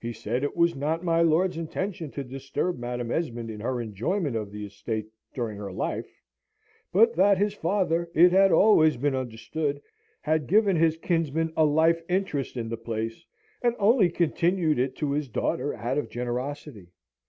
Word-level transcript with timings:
He 0.00 0.12
said 0.12 0.44
it 0.44 0.54
was 0.56 0.76
not 0.76 1.02
my 1.02 1.20
lord's 1.22 1.56
intention 1.56 2.12
to 2.12 2.22
disturb 2.22 2.78
Madam 2.78 3.10
Esmond 3.10 3.50
in 3.50 3.58
her 3.58 3.80
enjoyment 3.80 4.36
of 4.36 4.52
the 4.52 4.64
estate 4.64 5.08
during 5.34 5.58
her 5.58 5.72
life, 5.72 6.08
but 6.92 7.16
that 7.16 7.36
his 7.38 7.52
father, 7.52 8.08
it 8.14 8.30
had 8.30 8.52
always 8.52 8.96
been 8.96 9.16
understood, 9.16 9.82
had 10.20 10.46
given 10.46 10.76
his 10.76 10.96
kinsman 10.98 11.52
a 11.56 11.64
life 11.64 12.00
interest 12.08 12.56
in 12.56 12.68
the 12.68 12.76
place, 12.76 13.26
and 13.60 13.74
only 13.80 14.08
continued 14.08 14.78
it 14.78 14.94
to 14.98 15.10
his 15.10 15.26
daughter 15.28 15.74
out 15.74 15.98
of 15.98 16.10
generosity. 16.10 16.92